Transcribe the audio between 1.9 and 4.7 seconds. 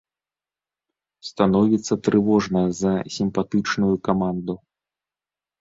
трывожна за сімпатычную каманду.